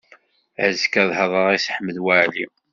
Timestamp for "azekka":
0.65-0.99